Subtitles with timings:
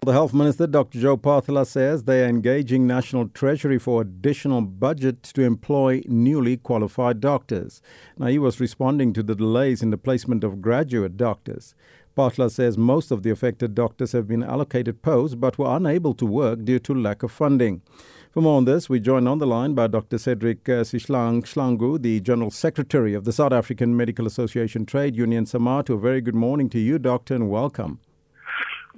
[0.00, 1.00] The Health Minister, Dr.
[1.00, 7.20] Joe Phaahla, says they are engaging National Treasury for additional budget to employ newly qualified
[7.20, 7.82] doctors.
[8.16, 11.74] Now, he was responding to the delays in the placement of graduate doctors.
[12.16, 16.24] Phaahla says most of the affected doctors have been allocated posts but were unable to
[16.24, 17.82] work due to lack of funding.
[18.30, 20.16] For more on this, we join on the line by Dr.
[20.16, 25.44] Cedric uh, Sihlang Shlangu, the General Secretary of the South African Medical Association Trade Union,
[25.44, 25.94] SAMATU.
[25.94, 27.98] A very good morning to you, Doctor, and welcome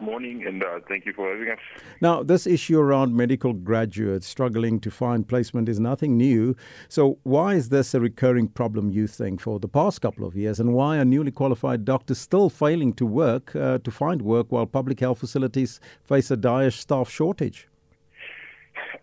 [0.01, 1.59] morning, and uh, thank you for having us.
[2.01, 6.57] Now, this issue around medical graduates struggling to find placement is nothing new.
[6.89, 10.61] So, why is this a recurring problem, you think, for the past couple of years?
[10.61, 14.67] And why are newly qualified doctors still failing to work, uh, to find work, while
[14.67, 17.69] public health facilities face a dire staff shortage?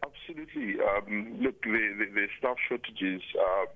[0.05, 0.75] Absolutely.
[0.81, 3.67] Um, look, the, the, the, staff shortages are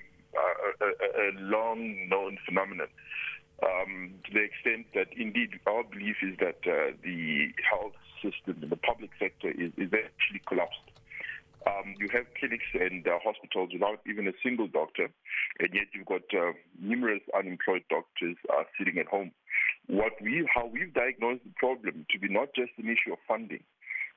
[0.81, 2.87] a, a, a long known phenomenon
[3.61, 8.69] um, to the extent that indeed our belief is that uh, the health system in
[8.69, 10.81] the public sector is, is actually collapsed.
[11.67, 15.09] Um, you have clinics and uh, hospitals without even a single doctor,
[15.59, 19.31] and yet you've got uh, numerous unemployed doctors uh, sitting at home.
[19.85, 23.61] What we, how we've diagnosed the problem to be not just an issue of funding.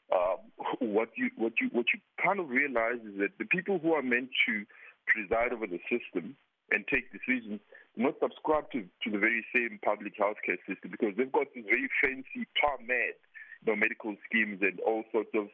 [0.08, 0.36] Uh,
[0.80, 4.02] what you, what you, what you kind of realize is that the people who are
[4.02, 4.64] meant to
[5.06, 6.36] preside over the system
[6.70, 7.60] and take decisions
[7.96, 11.88] not subscribe to, to the very same public healthcare system because they've got these very
[12.02, 13.14] fancy, tar mad
[13.62, 15.48] you know, medical schemes and all sorts of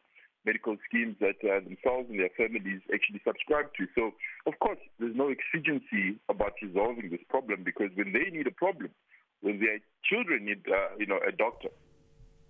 [0.45, 3.87] medical schemes that uh, themselves and their families actually subscribe to.
[3.95, 4.13] So,
[4.47, 8.91] of course, there's no exigency about resolving this problem because when they need a problem,
[9.43, 11.69] when their children need, uh, you know, a doctor,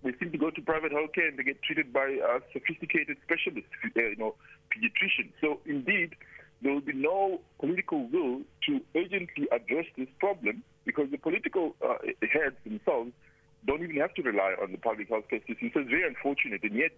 [0.03, 3.69] they seem to go to private healthcare and they get treated by uh, sophisticated specialists,
[3.95, 4.35] you know,
[4.71, 5.31] pediatricians.
[5.41, 6.15] So, indeed,
[6.61, 11.95] there will be no political will to urgently address this problem because the political uh,
[12.21, 13.11] heads themselves
[13.65, 15.71] don't even have to rely on the public health care system.
[15.73, 16.63] So it's very unfortunate.
[16.63, 16.91] And yet,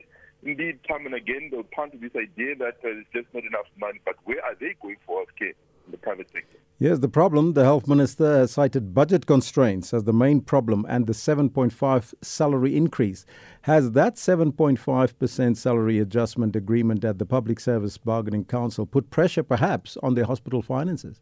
[0.43, 3.99] indeed, time and again, they'll to this idea that uh, there's just not enough money.
[4.05, 5.53] But where are they going for health care
[5.91, 6.57] the private sector?
[6.79, 7.53] Yes, the problem.
[7.53, 12.75] The health minister has cited budget constraints as the main problem and the 7.5 salary
[12.75, 13.25] increase.
[13.61, 19.97] Has that 7.5% salary adjustment agreement at the Public Service Bargaining Council put pressure perhaps
[20.03, 21.21] on the hospital finances?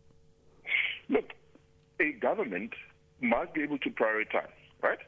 [1.10, 1.34] Look,
[2.00, 2.74] a government
[3.22, 4.50] must be able to prioritize,
[4.82, 5.00] right?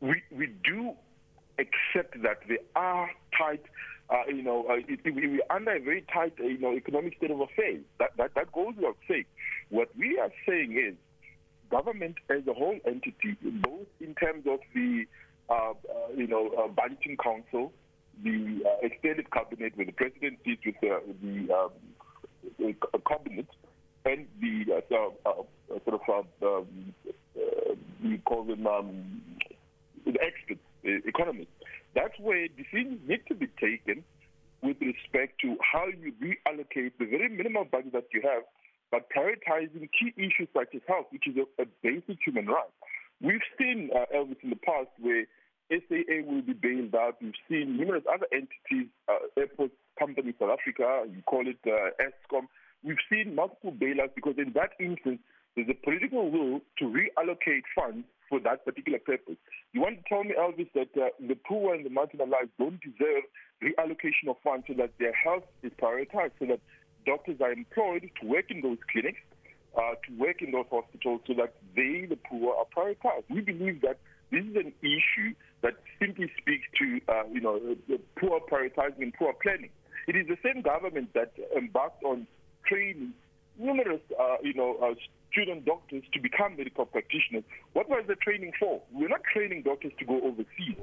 [0.00, 0.92] We, we do
[1.58, 3.64] accept that there are tight
[4.12, 7.16] uh, you know, uh, it, it, we're under a very tight, uh, you know, economic
[7.16, 7.80] state of affairs.
[7.98, 9.24] That, that, that goes without saying.
[9.70, 10.94] What we are saying is
[11.70, 15.04] government as a whole entity, both in terms of the,
[15.48, 15.74] uh, uh,
[16.14, 17.72] you know, uh, budgeting council,
[18.22, 20.74] the extended cabinet, where the president sits with
[21.22, 21.70] the um,
[23.08, 23.46] cabinet,
[24.04, 26.94] and the sort of, um,
[28.04, 29.22] we call them um,
[30.04, 31.48] the experts, economists
[31.94, 34.02] that's where decisions need to be taken
[34.62, 38.42] with respect to how you reallocate the very minimum budget that you have,
[38.90, 42.72] but prioritizing key issues such as health, which is a, a basic human right.
[43.20, 45.26] We've seen, uh, Elvis, in the past where
[45.70, 47.16] SAA will be bailed out.
[47.20, 52.46] We've seen numerous other entities, uh, airport companies, South Africa, you call it uh, Eskom.
[52.82, 55.20] We've seen multiple bailouts because in that instance,
[55.54, 59.36] there's a political will to reallocate funds for that particular purpose.
[59.72, 63.24] You want to tell me, Elvis, that uh, the poor and the marginalized don't deserve
[63.62, 66.60] reallocation of funds so that their health is prioritized, so that
[67.04, 69.20] doctors are employed to work in those clinics,
[69.76, 73.24] uh, to work in those hospitals, so that they, the poor, are prioritized.
[73.28, 73.98] We believe that
[74.30, 77.60] this is an issue that simply speaks to, uh, you know,
[78.18, 79.70] poor prioritizing and poor planning.
[80.08, 82.26] It is the same government that embarked on
[82.66, 83.12] training
[83.58, 84.94] numerous, uh, you know, uh,
[85.32, 87.44] student doctors to become medical practitioners.
[87.72, 88.82] What was the training for?
[88.92, 90.76] We're not training doctors to go overseas.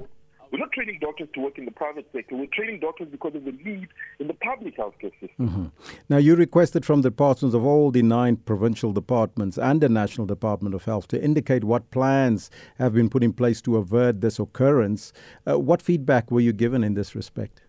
[0.52, 2.34] We're not training doctors to work in the private sector.
[2.34, 3.86] We're training doctors because of the need
[4.18, 5.30] in the public healthcare system.
[5.38, 5.66] Mm-hmm.
[6.08, 10.26] Now, you requested from the departments of all the nine provincial departments and the National
[10.26, 14.40] Department of Health to indicate what plans have been put in place to avert this
[14.40, 15.12] occurrence.
[15.48, 17.62] Uh, what feedback were you given in this respect?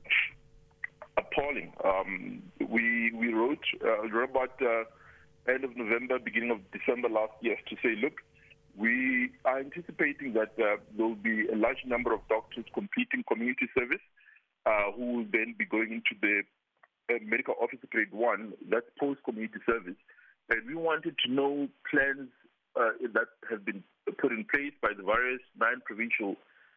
[1.17, 1.71] Appalling.
[1.85, 4.59] Um, we we wrote uh, about.
[4.59, 4.85] Uh,
[5.47, 8.21] end of November, beginning of December last year to say, look,
[8.77, 13.67] we are anticipating that uh, there will be a large number of doctors completing community
[13.77, 14.01] service
[14.65, 16.41] uh, who will then be going into the
[17.09, 19.97] uh, medical officer grade one, that's post community service.
[20.49, 22.29] And we wanted to know plans
[22.75, 23.83] uh, that have been
[24.17, 26.35] put in place by the various nine provincial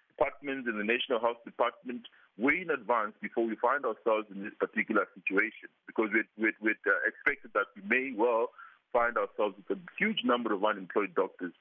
[0.08, 2.02] departments and the National Health Department
[2.36, 6.90] way in advance before we find ourselves in this particular situation because we we uh,
[7.06, 8.50] expected that we may well
[8.92, 11.52] find ourselves with a huge number of unemployed doctors.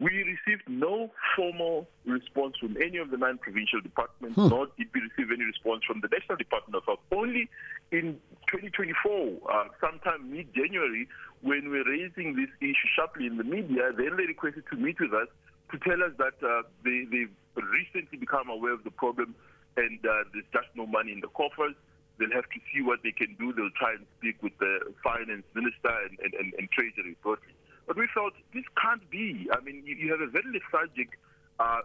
[0.00, 4.48] We received no formal response from any of the nine provincial departments, hmm.
[4.48, 6.98] nor did we receive any response from the National Department of Health.
[7.12, 7.48] Only
[7.92, 8.18] in
[8.50, 11.06] 2024, uh, sometime mid January,
[11.42, 15.14] when we're raising this issue sharply in the media, then they requested to meet with
[15.14, 15.28] us
[15.70, 19.34] to tell us that uh, they, they've recently become aware of the problem
[19.76, 21.74] and uh, there's just no money in the coffers.
[22.18, 23.52] They'll have to see what they can do.
[23.52, 27.54] They'll try and speak with the finance minister and, and, and, and treasury broadly.
[27.86, 29.48] But we felt this can't be.
[29.52, 31.18] I mean, you, you have a very lethargic
[31.58, 31.80] uh,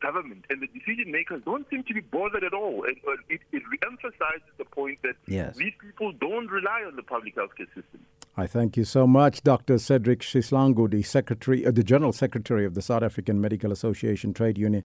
[0.00, 2.84] government, and the decision makers don't seem to be bothered at all.
[2.84, 5.56] And uh, it, it emphasizes the point that yes.
[5.56, 8.04] these people don't rely on the public healthcare system.
[8.36, 9.78] I thank you so much, Dr.
[9.78, 14.56] Cedric Sihlangu, the Secretary, uh, the General Secretary of the South African Medical Association Trade
[14.56, 14.84] Union.